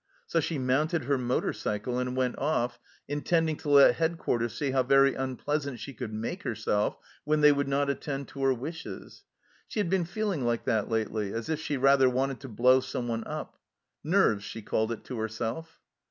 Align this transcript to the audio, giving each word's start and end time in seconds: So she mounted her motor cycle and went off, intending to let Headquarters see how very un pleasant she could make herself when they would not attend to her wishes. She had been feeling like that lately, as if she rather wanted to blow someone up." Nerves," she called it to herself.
So 0.25 0.39
she 0.39 0.57
mounted 0.57 1.03
her 1.03 1.19
motor 1.19 1.53
cycle 1.53 1.99
and 1.99 2.15
went 2.15 2.35
off, 2.39 2.79
intending 3.07 3.55
to 3.57 3.69
let 3.69 3.97
Headquarters 3.97 4.55
see 4.55 4.71
how 4.71 4.81
very 4.81 5.15
un 5.15 5.35
pleasant 5.35 5.79
she 5.79 5.93
could 5.93 6.11
make 6.11 6.41
herself 6.41 6.97
when 7.23 7.41
they 7.41 7.51
would 7.51 7.67
not 7.67 7.87
attend 7.87 8.27
to 8.29 8.41
her 8.41 8.51
wishes. 8.55 9.23
She 9.67 9.79
had 9.79 9.91
been 9.91 10.05
feeling 10.05 10.43
like 10.43 10.65
that 10.65 10.89
lately, 10.89 11.31
as 11.31 11.49
if 11.49 11.59
she 11.59 11.77
rather 11.77 12.09
wanted 12.09 12.39
to 12.39 12.49
blow 12.49 12.79
someone 12.79 13.27
up." 13.27 13.59
Nerves," 14.03 14.43
she 14.43 14.63
called 14.63 14.91
it 14.91 15.03
to 15.03 15.19
herself. 15.19 15.79